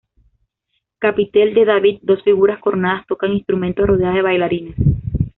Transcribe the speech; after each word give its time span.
Capitel 0.97 1.53
de 1.53 1.63
David: 1.63 1.99
dos 2.01 2.23
figuras 2.23 2.59
coronadas 2.59 3.05
tocan 3.05 3.33
instrumentos 3.33 3.85
rodeadas 3.85 4.15
de 4.15 4.21
bailarines. 4.23 4.75